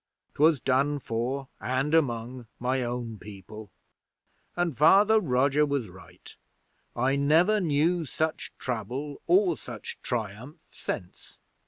'Twas 0.33 0.59
done 0.59 0.97
for 0.97 1.47
and 1.59 1.93
among 1.93 2.47
my 2.59 2.81
own 2.81 3.19
people, 3.19 3.69
and 4.55 4.75
Father 4.75 5.19
Roger 5.19 5.63
was 5.63 5.89
right 5.89 6.37
I 6.95 7.15
never 7.15 7.59
knew 7.59 8.05
such 8.05 8.51
trouble 8.57 9.21
or 9.27 9.55
such 9.57 9.99
triumph 10.01 10.63
since. 10.71 11.37